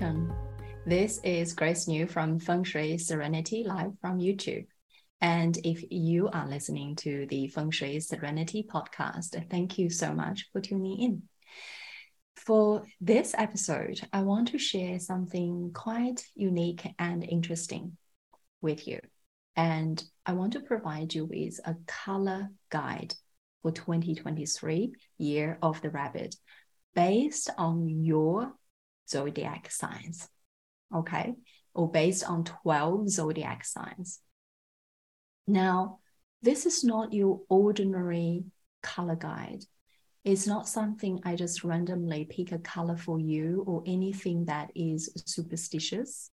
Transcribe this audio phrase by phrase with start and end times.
[0.00, 0.34] welcome.
[0.84, 4.66] This is Grace New from Feng Shui Serenity live from YouTube.
[5.20, 10.48] And if you are listening to the Feng Shui Serenity podcast, thank you so much
[10.50, 11.22] for tuning in.
[12.34, 17.96] For this episode, I want to share something quite unique and interesting
[18.60, 18.98] with you.
[19.54, 23.14] And I want to provide you with a color guide
[23.62, 26.34] for 2023 year of the rabbit
[26.96, 28.54] based on your
[29.08, 30.28] zodiac signs,
[30.94, 31.34] okay,
[31.74, 34.20] or based on 12 zodiac signs.
[35.46, 35.98] Now,
[36.42, 38.44] this is not your ordinary
[38.82, 39.64] color guide.
[40.24, 45.10] It's not something I just randomly pick a color for you or anything that is
[45.26, 46.30] superstitious.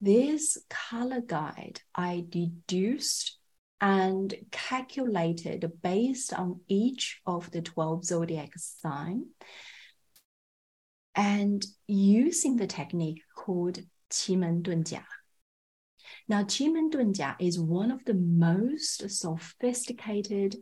[0.00, 3.38] This color guide I deduced
[3.80, 9.26] and calculated based on each of the 12 zodiac sign
[11.16, 15.04] and using the technique called Qimen Dunjia.
[16.28, 20.56] Now, Qimen Dunjia is one of the most sophisticated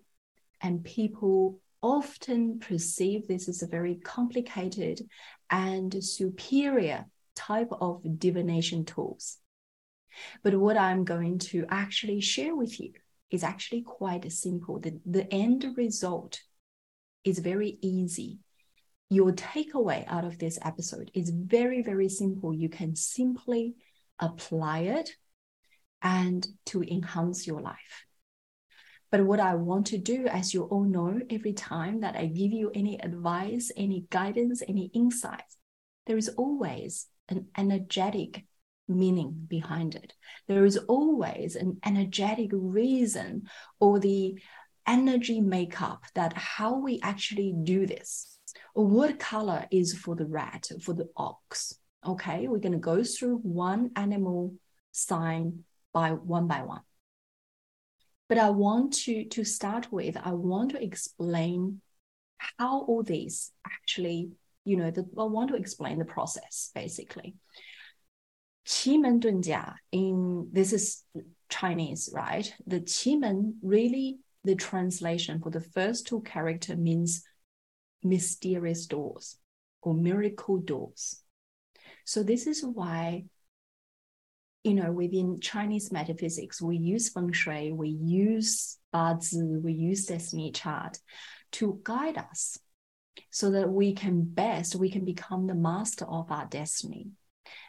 [0.62, 5.02] and people often perceive this as a very complicated
[5.50, 9.38] and superior type of divination tools.
[10.42, 12.92] But what I'm going to actually share with you
[13.30, 14.78] is actually quite simple.
[14.78, 16.40] The, the end result
[17.24, 18.38] is very easy
[19.10, 22.54] your takeaway out of this episode is very, very simple.
[22.54, 23.74] You can simply
[24.18, 25.10] apply it
[26.02, 28.06] and to enhance your life.
[29.10, 32.52] But what I want to do, as you all know, every time that I give
[32.52, 35.56] you any advice, any guidance, any insights,
[36.06, 38.44] there is always an energetic
[38.88, 40.12] meaning behind it.
[40.48, 43.44] There is always an energetic reason
[43.80, 44.38] or the
[44.86, 48.33] energy makeup that how we actually do this
[48.74, 51.74] what color is for the rat, for the ox.
[52.06, 54.54] Okay, we're going to go through one animal
[54.92, 56.82] sign by one by one.
[58.28, 61.80] But I want to, to start with, I want to explain
[62.58, 64.32] how all these actually,
[64.64, 67.36] you know, the, I want to explain the process basically.
[68.66, 71.02] Qimen Dunjia in this is
[71.48, 72.52] Chinese, right?
[72.66, 77.24] The Qimen really the translation for the first two character means
[78.04, 79.38] mysterious doors
[79.82, 81.22] or miracle doors.
[82.04, 83.24] So this is why,
[84.62, 90.52] you know, within Chinese metaphysics, we use feng shui, we use bazi, we use destiny
[90.52, 90.98] chart
[91.52, 92.58] to guide us
[93.30, 97.08] so that we can best, we can become the master of our destiny.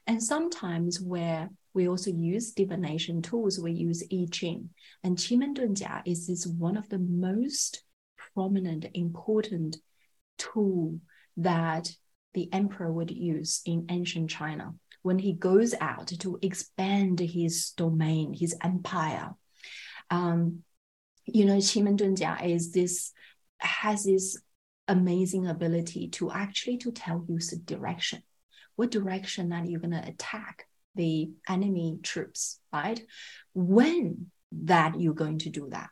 [0.07, 4.69] And sometimes where we also use divination tools, we use I Ching.
[5.03, 7.83] And Qimen Dunjia is this one of the most
[8.33, 9.77] prominent, important
[10.37, 10.99] tool
[11.37, 11.91] that
[12.33, 18.33] the emperor would use in ancient China when he goes out to expand his domain,
[18.33, 19.35] his empire.
[20.09, 20.63] Um,
[21.25, 23.11] you know, Qimen Dunjia is this
[23.59, 24.41] has this
[24.87, 28.23] amazing ability to actually to tell you the direction,
[28.75, 30.65] what direction that you're gonna attack
[30.95, 33.01] the enemy troops, right?
[33.53, 35.91] When that you're going to do that,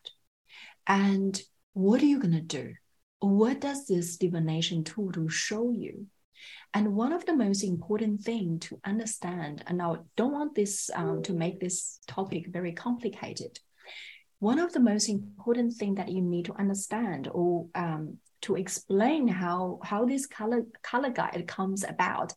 [0.87, 1.39] and
[1.73, 2.73] what are you gonna do?
[3.23, 6.07] What does this divination tool to show you?
[6.73, 11.23] And one of the most important thing to understand, and I don't want this um,
[11.23, 13.59] to make this topic very complicated.
[14.39, 19.29] One of the most important thing that you need to understand or um, to explain
[19.29, 22.33] how how this color color guide comes about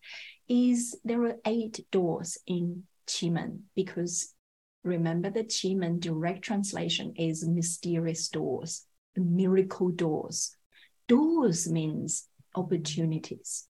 [0.49, 4.33] is there are eight doors in Qimen because
[4.85, 8.85] remember the Qimen direct translation is mysterious doors,
[9.17, 10.57] miracle doors
[11.09, 13.69] doors means opportunities.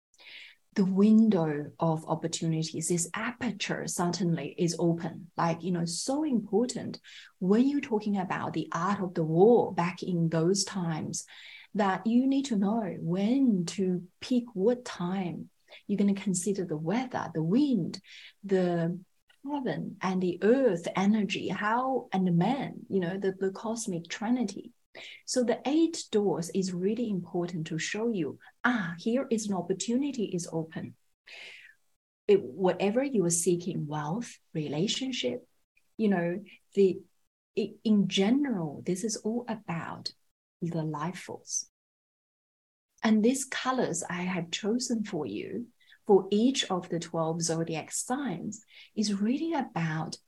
[0.74, 5.30] The window of opportunities, this aperture certainly is open.
[5.36, 7.00] Like, you know, so important
[7.38, 11.24] when you're talking about the art of the war back in those times
[11.74, 15.48] that you need to know when to pick what time
[15.86, 18.00] you're going to consider the weather, the wind,
[18.44, 18.98] the
[19.50, 24.72] heaven and the earth energy, how and the man, you know, the, the cosmic trinity.
[25.24, 30.24] So the eight doors is really important to show you, ah, here is an opportunity
[30.26, 30.94] is open.
[32.28, 35.46] It, whatever you are seeking, wealth, relationship,
[35.96, 36.40] you know,
[36.74, 36.98] the
[37.56, 40.12] in general, this is all about
[40.60, 41.68] the life force.
[43.02, 45.66] And these colors I have chosen for you
[46.06, 48.64] for each of the 12 zodiac signs
[48.94, 50.18] is really about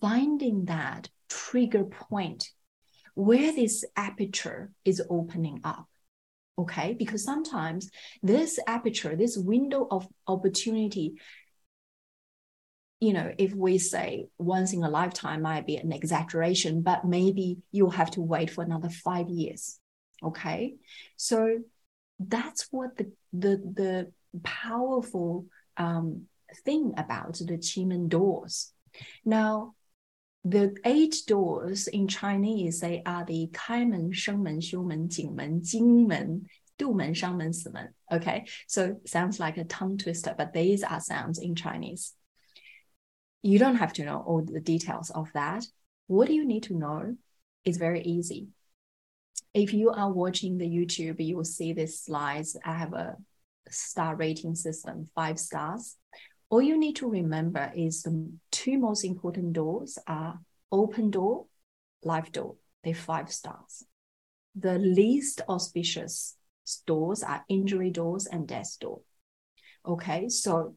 [0.00, 2.50] finding that trigger point
[3.18, 5.88] where this aperture is opening up.
[6.56, 7.90] Okay, because sometimes
[8.22, 11.14] this aperture, this window of opportunity
[13.00, 17.58] you know, if we say once in a lifetime might be an exaggeration, but maybe
[17.70, 19.78] you'll have to wait for another five years.
[20.20, 20.74] Okay.
[21.16, 21.60] So
[22.18, 24.12] that's what the the the
[24.42, 26.22] powerful um,
[26.64, 28.72] thing about the Qimen doors.
[29.24, 29.74] Now,
[30.47, 36.45] the eight doors in Chinese, they are the 开门、生门、修门、景门、金门、
[36.77, 37.93] 杜门、商门、死门.
[38.11, 42.13] Okay, so sounds like a tongue twister, but these are sounds in Chinese.
[43.41, 45.65] You don't have to know all the details of that.
[46.07, 47.15] What you need to know
[47.63, 48.47] is very easy.
[49.53, 52.57] If you are watching the YouTube, you will see these slides.
[52.65, 53.15] I have a
[53.69, 55.95] star rating system, five stars.
[56.50, 60.40] All you need to remember is the two most important doors are
[60.72, 61.46] open door,
[62.02, 62.56] life door.
[62.82, 63.84] They're five stars.
[64.54, 66.36] The least auspicious
[66.86, 69.00] doors are injury doors and death door.
[69.84, 70.76] Okay, so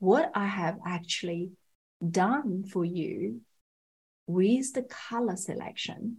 [0.00, 1.52] what I have actually
[2.06, 3.40] done for you
[4.26, 6.18] with the color selection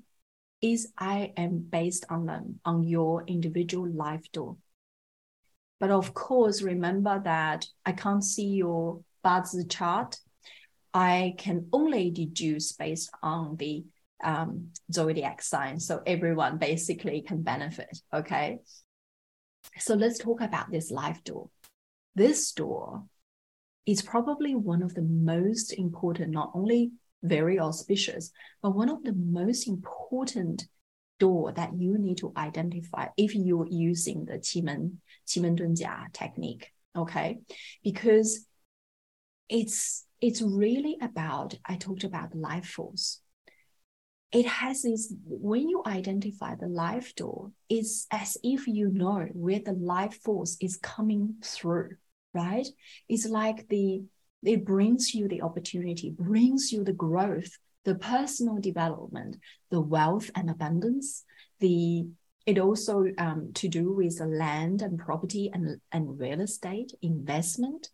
[0.61, 4.57] is I am based on them on your individual life door.
[5.79, 10.17] But of course, remember that I can't see your Bazi chart.
[10.93, 13.85] I can only deduce based on the
[14.23, 15.79] um, zodiac sign.
[15.79, 17.97] So everyone basically can benefit.
[18.13, 18.59] Okay.
[19.77, 21.49] So let's talk about this life door.
[22.15, 23.03] This door
[23.85, 26.91] is probably one of the most important, not only
[27.23, 28.31] very auspicious,
[28.61, 30.67] but one of the most important
[31.19, 34.37] door that you need to identify if you're using the
[36.13, 36.71] Technique.
[36.95, 37.39] Okay.
[37.83, 38.45] Because
[39.47, 43.21] it's it's really about, I talked about life force.
[44.31, 49.59] It has this when you identify the life door, it's as if you know where
[49.59, 51.91] the life force is coming through,
[52.33, 52.67] right?
[53.07, 54.03] It's like the
[54.43, 59.37] it brings you the opportunity, brings you the growth, the personal development,
[59.71, 61.23] the wealth and abundance,
[61.59, 62.07] the
[62.45, 67.89] it also um, to do with land and property and, and real estate investment,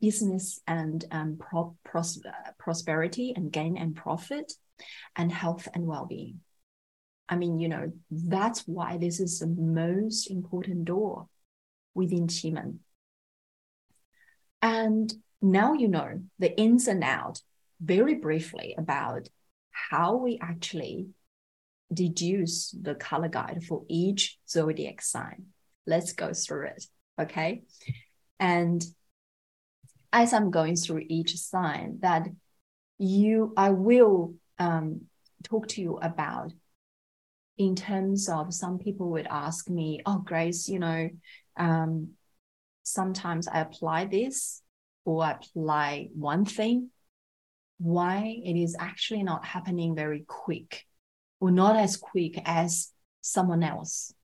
[0.00, 2.22] business and um, pro- pros-
[2.58, 4.52] prosperity and gain and profit,
[5.16, 6.40] and health and well-being.
[7.28, 11.28] I mean, you know, that's why this is the most important door
[11.94, 12.78] within Qimen.
[14.60, 17.40] And now you know the ins and out
[17.80, 19.28] very briefly about
[19.70, 21.08] how we actually
[21.92, 25.46] deduce the color guide for each zodiac sign.
[25.86, 26.84] Let's go through it.
[27.20, 27.62] Okay.
[28.38, 28.84] And
[30.12, 32.28] as I'm going through each sign, that
[32.98, 35.02] you, I will um,
[35.42, 36.52] talk to you about
[37.58, 41.10] in terms of some people would ask me, oh, Grace, you know,
[41.56, 42.10] um,
[42.82, 44.62] sometimes I apply this
[45.04, 46.90] or I apply one thing,
[47.78, 50.84] why it is actually not happening very quick
[51.42, 54.14] or not as quick as someone else.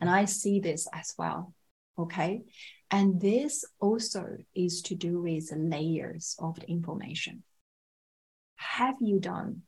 [0.00, 1.52] And I see this as well.
[1.98, 2.42] Okay.
[2.88, 7.42] And this also is to do with layers of the information.
[8.54, 9.62] Have you done,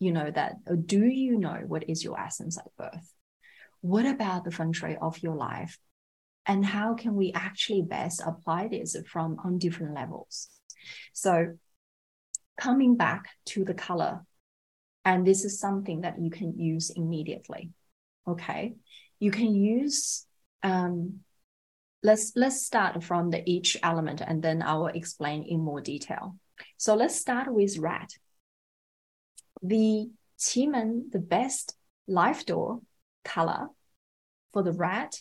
[0.00, 3.14] you know, that, or do you know what is your essence at birth?
[3.80, 5.78] What about the feng shui of your life?
[6.46, 10.48] and how can we actually best apply this from on different levels
[11.12, 11.54] so
[12.58, 14.24] coming back to the color
[15.04, 17.70] and this is something that you can use immediately
[18.28, 18.74] okay
[19.18, 20.26] you can use
[20.62, 21.20] um,
[22.02, 26.36] let's let's start from the each element and then i will explain in more detail
[26.76, 28.08] so let's start with red
[29.62, 31.76] the Qimen, the best
[32.08, 32.80] life door
[33.24, 33.68] color
[34.52, 35.20] for the rat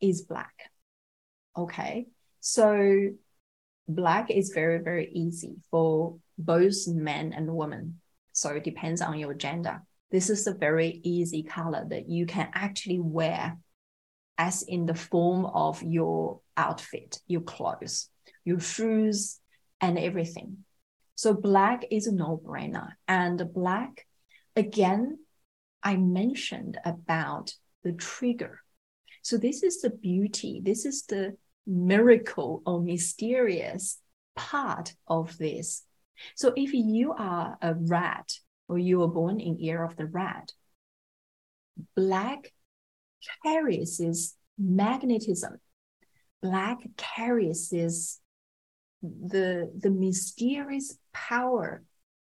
[0.00, 0.54] is black.
[1.56, 2.06] Okay.
[2.40, 3.10] So
[3.88, 8.00] black is very, very easy for both men and women.
[8.40, 9.82] So it depends on your gender.
[10.10, 13.58] This is a very easy color that you can actually wear
[14.38, 18.08] as in the form of your outfit, your clothes,
[18.44, 19.38] your shoes,
[19.80, 20.64] and everything.
[21.14, 22.92] So black is a no-brainer.
[23.06, 24.06] And black,
[24.56, 25.18] again,
[25.82, 27.54] I mentioned about
[27.84, 28.60] the trigger
[29.22, 30.60] so this is the beauty.
[30.62, 33.98] This is the miracle or mysterious
[34.34, 35.84] part of this.
[36.34, 38.32] So if you are a rat
[38.68, 40.52] or you were born in year of the rat,
[41.96, 42.52] black
[43.44, 45.58] carries this magnetism.
[46.42, 48.20] Black carries this
[49.02, 51.82] the the mysterious power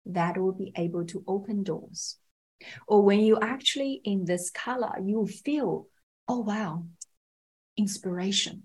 [0.06, 2.16] that will be able to open doors.
[2.86, 5.88] Or when you actually in this color, you feel
[6.28, 6.86] oh wow
[7.76, 8.62] inspiration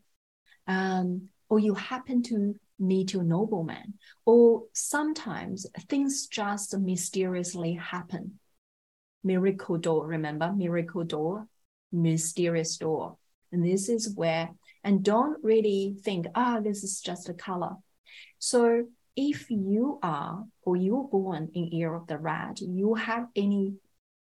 [0.68, 3.94] um, or you happen to meet your nobleman.
[4.26, 8.40] Or sometimes things just mysteriously happen.
[9.24, 10.52] Miracle door, remember?
[10.52, 11.48] Miracle door,
[11.92, 13.18] mysterious door.
[13.52, 14.50] And this is where,
[14.84, 17.76] and don't really think, ah, oh, this is just a color.
[18.40, 18.86] So
[19.16, 23.76] if you are or you're born in year of the rat, you have any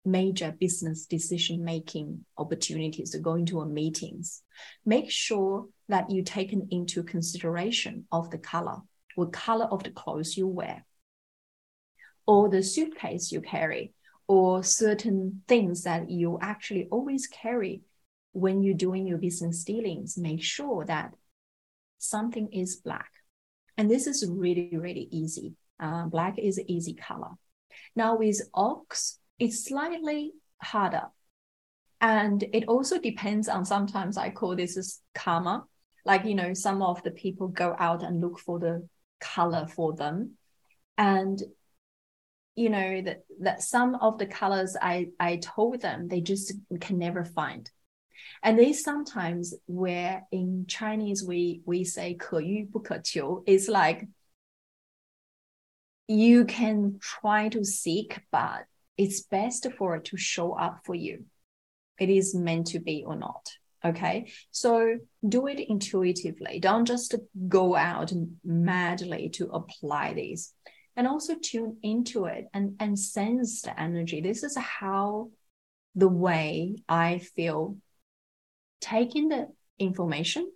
[0.04, 4.42] major business decision making opportunities to go into a meetings,
[4.85, 8.78] make sure that you taken into consideration of the color,
[9.14, 10.85] what color of the clothes you wear,
[12.26, 13.92] or the suitcase you carry,
[14.26, 17.83] or certain things that you actually always carry
[18.33, 20.16] when you're doing your business dealings.
[20.16, 21.12] Make sure that
[21.99, 23.11] something is black.
[23.76, 25.54] And this is really, really easy.
[25.80, 27.30] Uh, black is an easy color.
[27.97, 31.04] Now with ox, it's slightly harder.
[32.02, 35.66] And it also depends on sometimes I call this is karma.
[36.06, 38.88] Like, you know, some of the people go out and look for the
[39.20, 40.38] color for them.
[40.98, 41.42] And
[42.56, 46.98] you know that that some of the colors I I told them they just can
[46.98, 47.70] never find.
[48.42, 54.08] And they sometimes where in Chinese we we say 可遇不可求, it's like
[56.08, 58.66] you can try to seek, but
[59.00, 61.25] it's best for it to show up for you.
[61.99, 63.50] It is meant to be or not.
[63.83, 64.30] Okay.
[64.50, 66.61] So do it intuitively.
[66.61, 67.14] Don't just
[67.49, 68.12] go out
[68.45, 70.52] madly to apply these.
[70.97, 74.21] And also tune into it and, and sense the energy.
[74.21, 75.30] This is how
[75.95, 77.78] the way I feel
[78.83, 80.52] taking the information,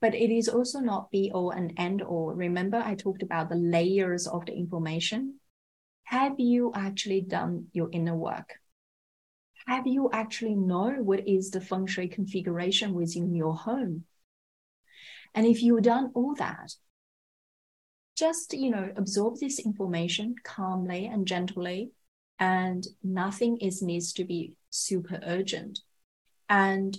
[0.00, 2.32] but it is also not be all and end all.
[2.34, 5.37] Remember, I talked about the layers of the information
[6.08, 8.54] have you actually done your inner work?
[9.66, 14.04] Have you actually know what is the feng shui configuration within your home?
[15.34, 16.72] And if you've done all that,
[18.16, 21.90] just you know absorb this information calmly and gently,
[22.38, 25.80] and nothing is needs to be super urgent.
[26.48, 26.96] And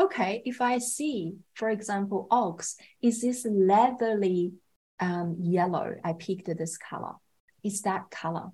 [0.00, 4.52] okay, if I see, for example, ox, is this leathery
[5.00, 5.96] um, yellow?
[6.02, 7.16] I picked this color
[7.64, 8.50] is that color.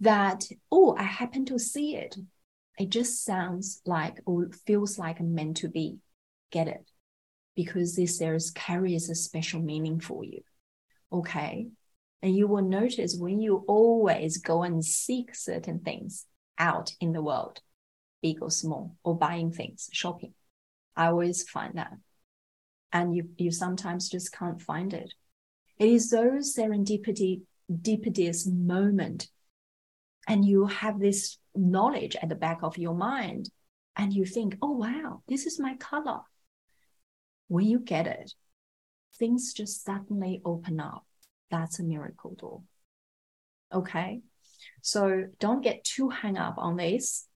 [0.00, 2.16] That, oh, I happen to see it.
[2.78, 5.98] It just sounds like or feels like meant to be.
[6.50, 6.90] Get it?
[7.54, 10.42] Because this there's carries a special meaning for you.
[11.12, 11.68] Okay.
[12.22, 16.26] And you will notice when you always go and seek certain things
[16.58, 17.60] out in the world,
[18.22, 20.34] big or small, or buying things, shopping.
[20.96, 21.92] I always find that.
[22.92, 25.14] And you you sometimes just can't find it.
[25.82, 29.28] It is those serendipitous moment,
[30.28, 33.50] and you have this knowledge at the back of your mind,
[33.96, 36.20] and you think, "Oh wow, this is my color."
[37.48, 38.32] When you get it,
[39.18, 41.04] things just suddenly open up.
[41.50, 42.62] That's a miracle door.
[43.74, 44.22] Okay,
[44.82, 47.26] so don't get too hung up on this.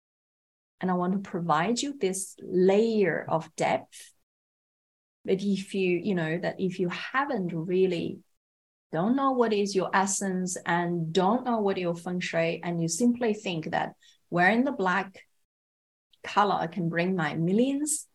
[0.80, 4.12] And I want to provide you this layer of depth
[5.24, 8.20] but if you you know that if you haven't really
[8.96, 12.88] don't know what is your essence and don't know what your feng shui, and you
[12.88, 13.92] simply think that
[14.30, 15.22] wearing the black
[16.24, 18.06] color can bring my millions,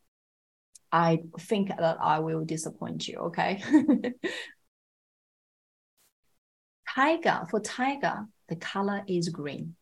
[0.91, 3.17] I think that I will disappoint you.
[3.27, 3.61] Okay.
[6.95, 9.75] tiger, for tiger, the color is green.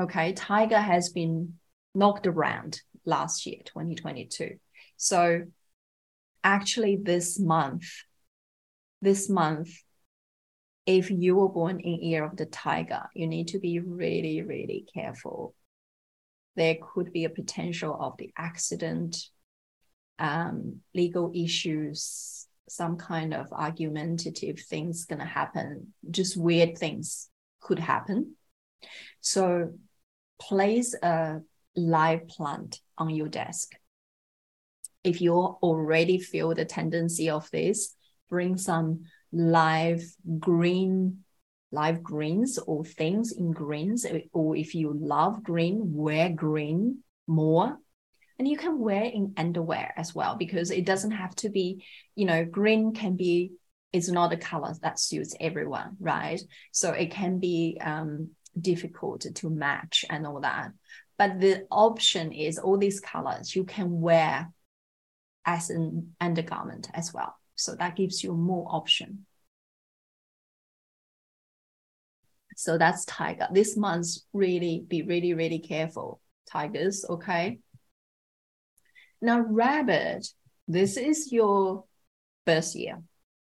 [0.00, 0.34] Okay.
[0.34, 1.54] Tiger has been
[1.96, 4.60] knocked around last year, 2022.
[4.96, 5.42] So
[6.44, 7.86] actually, this month,
[9.02, 9.70] this month,
[10.86, 14.86] if you were born in year of the tiger, you need to be really, really
[14.94, 15.54] careful.
[16.54, 19.16] There could be a potential of the accident,
[20.18, 25.92] um, legal issues, some kind of argumentative things gonna happen.
[26.08, 27.28] Just weird things
[27.60, 28.36] could happen.
[29.20, 29.72] So
[30.40, 31.40] place a
[31.74, 33.72] live plant on your desk.
[35.02, 37.94] If you already feel the tendency of this,
[38.28, 39.02] bring some
[39.36, 40.02] live
[40.38, 41.18] green
[41.72, 47.76] live greens or things in greens or if you love green wear green more.
[48.38, 52.26] And you can wear in underwear as well because it doesn't have to be you
[52.26, 53.52] know green can be
[53.92, 56.40] it's not a color that suits everyone right?
[56.72, 60.72] So it can be um, difficult to match and all that.
[61.18, 64.50] But the option is all these colors you can wear
[65.46, 69.26] as an undergarment as well so that gives you more option.
[72.56, 73.48] So that's tiger.
[73.52, 76.20] This month, really be really, really careful,
[76.50, 77.04] tigers.
[77.08, 77.58] Okay.
[79.20, 80.26] Now, rabbit,
[80.66, 81.84] this is your
[82.46, 83.02] first year.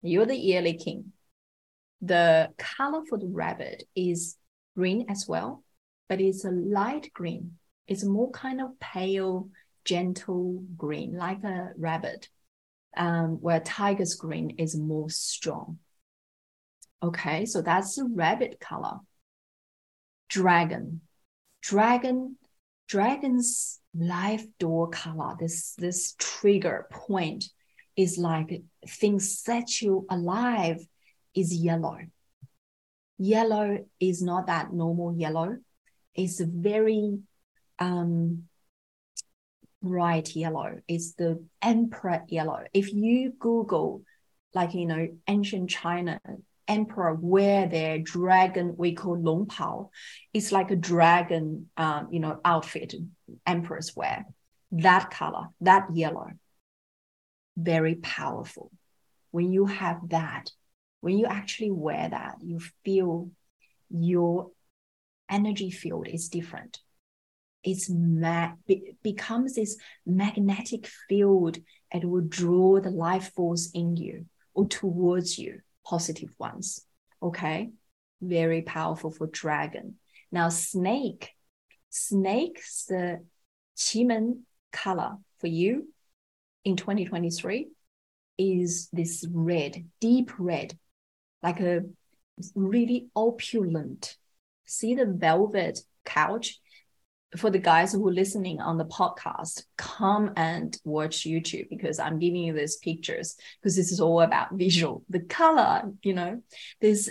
[0.03, 1.12] You're the yearly king.
[2.00, 4.37] The color for the rabbit is
[4.76, 5.62] green as well,
[6.09, 7.59] but it's a light green.
[7.87, 9.49] It's more kind of pale,
[9.85, 12.29] gentle green, like a rabbit,
[12.97, 15.79] um, where tiger's green is more strong.
[17.03, 18.99] Okay, so that's the rabbit color.
[20.29, 21.03] Dragon.
[21.62, 22.37] Dragon,
[22.88, 27.45] dragon's life door color, this, this trigger point
[27.97, 30.87] is like things set you alive
[31.35, 31.99] is yellow.
[33.19, 35.57] Yellow is not that normal yellow.
[36.15, 37.19] It's a very
[37.79, 38.45] um,
[39.83, 40.80] bright yellow.
[40.88, 42.64] It's the emperor yellow.
[42.73, 44.02] If you Google,
[44.54, 46.21] like, you know, ancient China,
[46.68, 49.90] emperor wear their dragon, we call long pao.
[50.33, 52.95] It's like a dragon, um, you know, outfit
[53.47, 54.26] emperors wear.
[54.73, 56.30] That color, that yellow,
[57.56, 58.71] very powerful.
[59.30, 60.50] When you have that,
[61.00, 63.30] when you actually wear that, you feel
[63.90, 64.50] your
[65.30, 66.80] energy field is different.
[67.66, 71.58] It's ma- be- becomes this magnetic field
[71.90, 76.87] and will draw the life force in you or towards you, positive ones.
[77.20, 77.70] Okay.
[78.23, 79.96] Very powerful for dragon.
[80.30, 81.32] Now, snake.
[81.90, 83.25] Snake's the
[83.76, 84.42] Qimen
[84.73, 85.88] color for you
[86.64, 87.68] in 2023
[88.38, 90.78] is this red, deep red,
[91.42, 91.82] like a
[92.54, 94.16] really opulent.
[94.66, 96.61] See the velvet couch?
[97.37, 102.19] For the guys who are listening on the podcast, come and watch YouTube because I'm
[102.19, 105.05] giving you these pictures because this is all about visual.
[105.09, 106.43] The color, you know,
[106.81, 107.11] this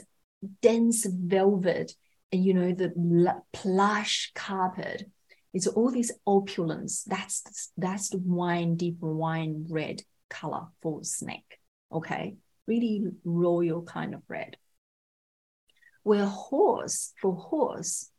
[0.61, 1.91] dense velvet
[2.31, 5.09] and you know the plush carpet.
[5.53, 7.03] It's all this opulence.
[7.03, 11.59] That's that's the wine deep wine red color for snake
[11.95, 12.35] okay?
[12.67, 14.57] Really royal kind of red.
[16.03, 18.09] Where horse for horse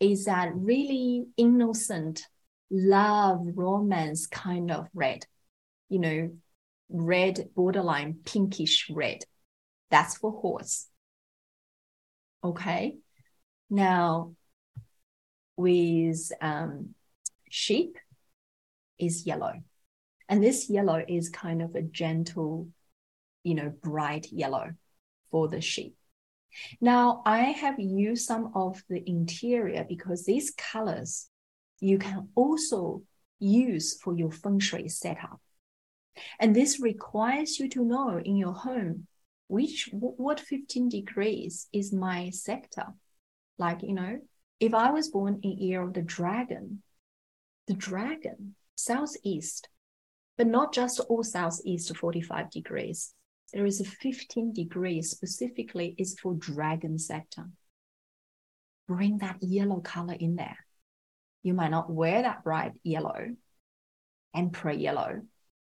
[0.00, 2.26] is that really innocent
[2.70, 5.24] love romance kind of red
[5.88, 6.30] you know
[6.90, 9.20] red borderline pinkish red
[9.90, 10.86] that's for horse
[12.44, 12.96] okay
[13.70, 14.32] now
[15.58, 16.94] with um,
[17.50, 17.98] sheep
[18.98, 19.52] is yellow.
[20.28, 22.68] And this yellow is kind of a gentle,
[23.42, 24.70] you know, bright yellow
[25.30, 25.96] for the sheep.
[26.80, 31.28] Now, I have used some of the interior because these colors
[31.80, 33.02] you can also
[33.38, 35.40] use for your feng shui setup.
[36.40, 39.06] And this requires you to know in your home
[39.46, 42.86] which what 15 degrees is my sector.
[43.58, 44.18] Like, you know,
[44.60, 46.82] if I was born in year of the dragon,
[47.66, 49.68] the dragon, southeast,
[50.36, 53.14] but not just all southeast 45 degrees.
[53.52, 57.46] There is a 15 degrees specifically is for dragon sector.
[58.86, 60.58] Bring that yellow color in there.
[61.42, 63.36] You might not wear that bright yellow,
[64.34, 65.22] emperor yellow,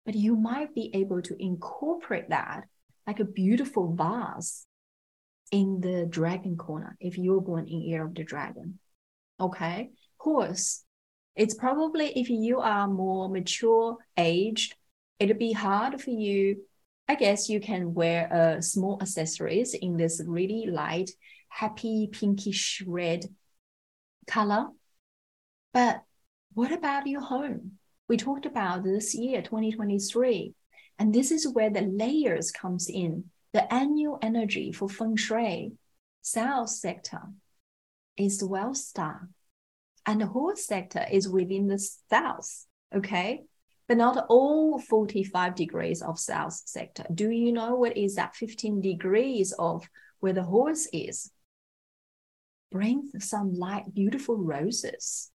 [0.05, 2.63] but you might be able to incorporate that
[3.07, 4.65] like a beautiful vase
[5.51, 8.79] in the dragon corner if you're born in year of the dragon.
[9.39, 9.91] Okay.
[10.17, 10.83] Horse.
[11.35, 14.75] It's probably if you are more mature aged,
[15.19, 16.61] it'll be hard for you.
[17.07, 21.11] I guess you can wear uh, small accessories in this really light,
[21.49, 23.25] happy pinkish red
[24.27, 24.67] color.
[25.73, 26.01] But
[26.53, 27.73] what about your home?
[28.07, 30.53] We talked about this year, 2023.
[30.97, 35.71] And this is where the layers comes in the annual energy for feng shui,
[36.21, 37.21] south sector
[38.17, 39.29] is the wealth star.
[40.05, 42.65] And the whole sector is within the south.
[42.93, 43.43] Okay.
[43.87, 47.05] But not all 45 degrees of south sector.
[47.13, 49.87] Do you know what is that 15 degrees of
[50.19, 51.31] where the horse is?
[52.71, 55.31] Bring some light, beautiful roses,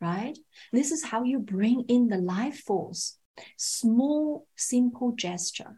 [0.00, 0.36] right?
[0.72, 3.16] This is how you bring in the life force.
[3.56, 5.76] Small, simple gesture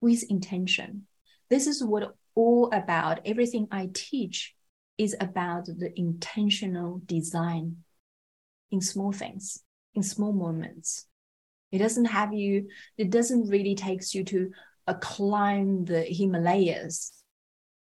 [0.00, 1.06] with intention.
[1.48, 3.20] This is what all about.
[3.24, 4.54] Everything I teach
[4.98, 7.78] is about the intentional design
[8.70, 9.62] in small things,
[9.94, 11.06] in small moments.
[11.72, 14.50] It doesn't have you, it doesn't really takes you to
[14.86, 17.12] uh, climb the Himalayas.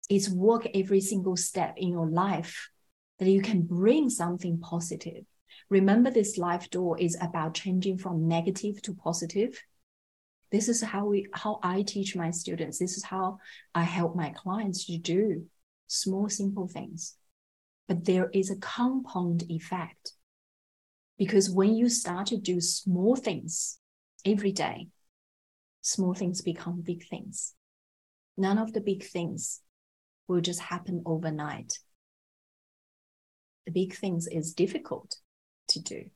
[0.10, 2.69] It's work every single step in your life
[3.19, 5.26] that you can bring something positive.
[5.69, 9.60] Remember, this life door is about changing from negative to positive
[10.52, 13.38] this is how we how i teach my students this is how
[13.76, 15.45] i help my clients to do
[15.88, 17.15] small simple things
[17.88, 20.13] but there is a compound effect
[21.18, 23.80] because when you start to do small things
[24.26, 24.88] every day
[25.88, 27.54] small things become big things.
[28.36, 29.62] None of the big things
[30.28, 31.80] will just happen overnight.
[33.66, 35.16] The big things is difficult
[35.70, 36.10] to do.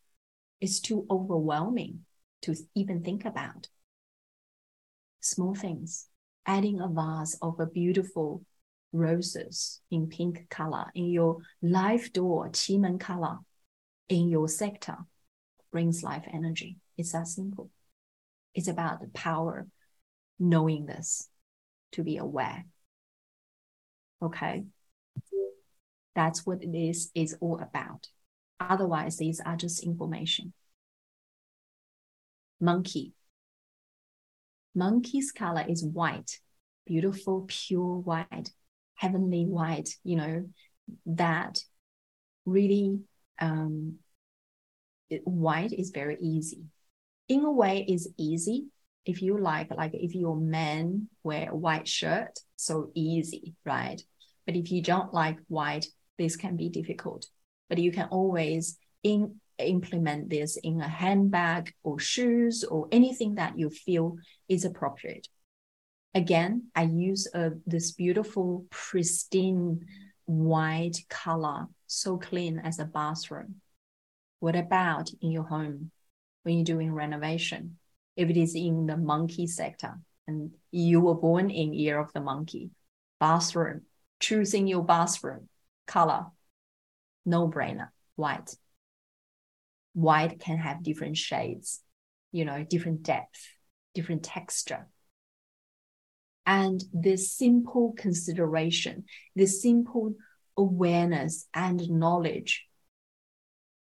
[0.59, 2.01] It's too overwhelming
[2.41, 3.69] to even think about.
[5.21, 6.07] Small things,
[6.45, 8.43] adding a vase of a beautiful
[8.91, 13.39] roses in pink color in your life door, Qi color
[14.11, 14.97] in your sector
[15.71, 16.75] brings life energy.
[16.97, 17.69] It's that simple.
[18.53, 19.67] It's about the power
[20.37, 21.29] knowing this
[21.93, 22.65] to be aware.
[24.21, 24.65] Okay.
[26.13, 28.07] That's what it is, is all about.
[28.59, 30.51] Otherwise, these are just information.
[32.59, 33.13] Monkey.
[34.75, 36.39] Monkey's color is white,
[36.85, 38.51] beautiful, pure white,
[38.95, 40.49] heavenly white, you know,
[41.05, 41.59] that
[42.45, 42.99] really
[43.41, 43.95] um,
[45.25, 46.63] white is very easy.
[47.27, 48.67] In a way, is easy
[49.05, 54.01] if you like, like if your men wear a white shirt, so easy, right?
[54.45, 57.27] But if you don't like white, this can be difficult.
[57.69, 63.57] But you can always in, implement this in a handbag or shoes or anything that
[63.57, 65.27] you feel is appropriate.
[66.13, 69.85] Again, I use uh, this beautiful, pristine
[70.39, 73.55] white color, so clean as a bathroom.
[74.39, 75.91] What about in your home
[76.43, 77.77] when you're doing renovation?
[78.15, 82.21] If it is in the monkey sector and you were born in year of the
[82.21, 82.71] monkey,
[83.19, 83.81] bathroom,
[84.19, 85.49] choosing your bathroom
[85.85, 86.27] color,
[87.25, 88.55] no brainer, white.
[89.93, 91.81] White can have different shades,
[92.31, 93.49] you know, different depth,
[93.93, 94.87] different texture.
[96.45, 100.15] And this simple consideration, this simple
[100.57, 102.65] awareness and knowledge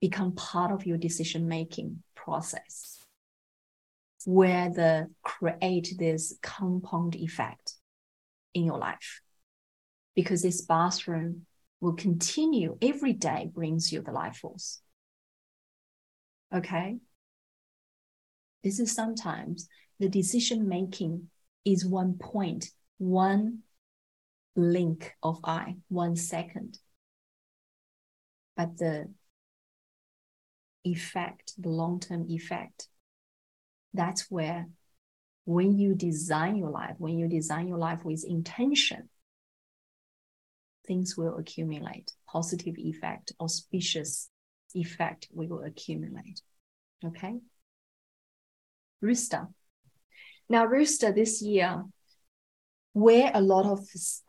[0.00, 2.98] become part of your decision making process
[4.26, 7.74] where the create this compound effect
[8.54, 9.20] in your life.
[10.14, 11.46] Because this bathroom
[11.80, 14.80] will continue every day brings you the life force.
[16.54, 16.98] Okay?
[18.62, 21.28] This is sometimes the decision making
[21.64, 23.61] is one point one
[24.55, 26.79] blink of eye one second
[28.57, 29.09] but the
[30.85, 32.88] effect the long-term effect
[33.92, 34.68] that's where
[35.44, 39.09] when you design your life when you design your life with intention
[40.87, 42.12] things will accumulate.
[42.27, 44.29] Positive effect, auspicious
[44.74, 46.40] effect will accumulate.
[47.05, 47.40] Okay.
[49.00, 49.48] Rooster.
[50.48, 51.85] Now, Rooster this year
[52.96, 53.80] wear a lot of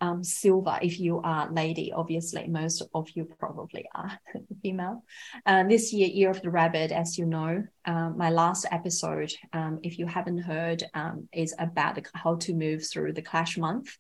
[0.02, 4.20] um, silver if you are lady obviously most of you probably are
[4.64, 5.04] female
[5.46, 9.78] uh, this year year of the rabbit as you know um, my last episode um,
[9.84, 13.96] if you haven't heard um, is about how to move through the clash month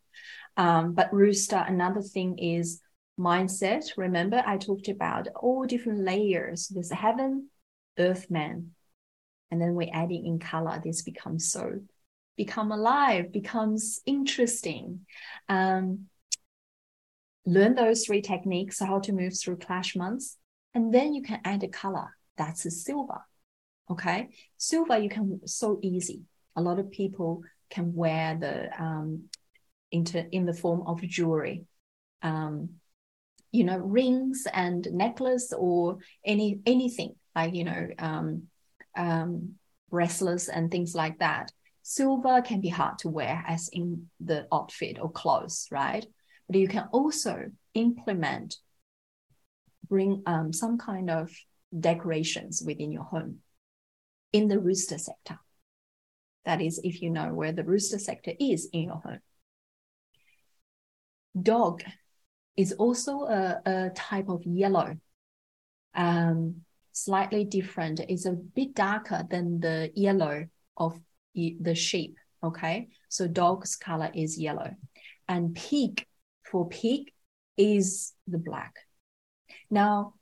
[0.58, 2.82] um, but rooster, another thing is
[3.20, 3.86] mindset.
[3.98, 6.68] Remember, I talked about all different layers.
[6.68, 7.50] There's heaven,
[7.98, 8.72] earth, man.
[9.52, 10.82] And then we're adding in color.
[10.84, 11.82] This becomes so
[12.38, 15.06] become alive, becomes interesting.
[15.48, 16.08] Um,
[17.46, 20.38] learn those three techniques, how to move through clash months.
[20.74, 22.16] And then you can add a color.
[22.38, 23.22] That's a silver.
[23.90, 24.30] Okay.
[24.58, 26.24] Silver, you can so easy.
[26.56, 29.26] A lot of people can wear the um,
[29.92, 31.66] into in the form of jewelry.
[32.22, 32.70] Um,
[33.52, 38.44] you know, rings and necklace or any anything like you know um,
[38.96, 39.56] um,
[39.90, 41.52] bracelets and things like that.
[41.88, 46.04] Silver can be hard to wear as in the outfit or clothes, right?
[46.48, 48.58] But you can also implement
[49.88, 51.32] bring um, some kind of
[51.80, 53.38] decorations within your home
[54.34, 55.38] in the rooster sector.
[56.46, 59.20] That is, if you know where the rooster sector is in your home
[61.42, 61.84] dog
[62.56, 64.96] is also a, a type of yellow,
[65.94, 68.00] um, slightly different.
[68.00, 71.00] It's a bit darker than the yellow of
[71.36, 72.18] the sheep.
[72.44, 74.72] Okay, so dog's color is yellow,
[75.28, 76.06] and pig
[76.44, 77.12] for pig
[77.58, 78.76] is the black.
[79.70, 80.14] Now,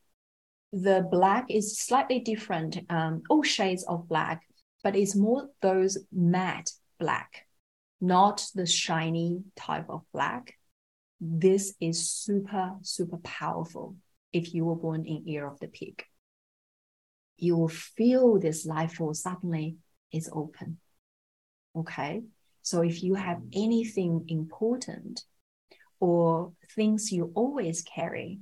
[0.72, 4.44] the black is slightly different, um, all shades of black,
[4.84, 7.46] but it's more those matte black,
[8.00, 10.56] not the shiny type of black
[11.26, 13.96] this is super, super powerful
[14.34, 16.04] if you were born in year of the pig.
[17.38, 19.78] You will feel this life force suddenly
[20.12, 20.80] is open.
[21.77, 22.23] Okay.
[22.63, 25.25] So if you have anything important
[26.01, 28.41] or things you always carry,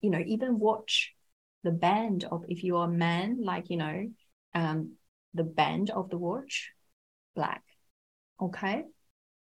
[0.00, 1.14] you know, even watch
[1.62, 4.10] the band of if you're a man, like, you know,
[4.54, 4.92] um,
[5.32, 6.70] the band of the watch,
[7.34, 7.62] black.
[8.40, 8.84] Okay.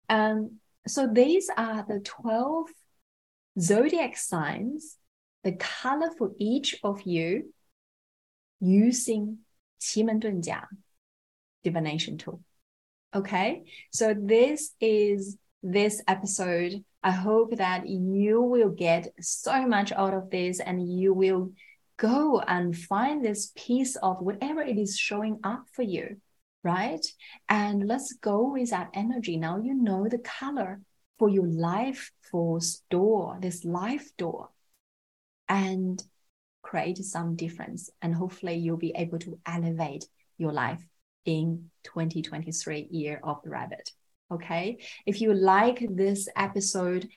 [0.09, 0.57] Um,
[0.87, 2.67] so these are the 12
[3.59, 4.97] zodiac signs,
[5.43, 7.53] the color for each of you
[8.59, 9.39] using
[9.77, 10.69] 奇门遁甲
[11.64, 12.40] divination tool.
[13.14, 16.84] Okay, so this is this episode.
[17.02, 21.52] I hope that you will get so much out of this and you will
[21.96, 26.16] go and find this piece of whatever it is showing up for you,
[26.62, 27.04] right?
[27.48, 29.36] And let's go with that energy.
[29.36, 30.80] Now you know the color
[31.18, 34.48] for your life force door, this life door,
[35.48, 36.02] and
[36.62, 37.90] create some difference.
[38.02, 40.84] And hopefully you'll be able to elevate your life
[41.24, 43.90] in 2023 year of the rabbit.
[44.32, 44.78] Okay.
[45.06, 47.08] If you like this episode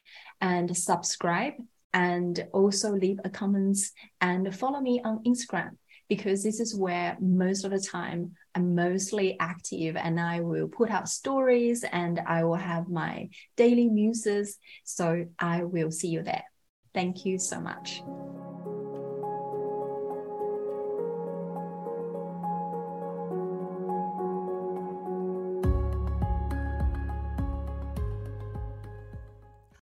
[0.41, 1.54] and subscribe
[1.93, 3.91] and also leave a comments
[4.22, 5.72] and follow me on Instagram
[6.10, 10.89] because this is where most of the time I'm mostly active and I will put
[10.89, 14.58] out stories and I will have my daily muses.
[14.84, 16.43] So I will see you there.
[16.93, 18.02] Thank you so much.